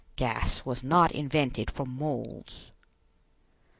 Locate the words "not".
0.81-1.11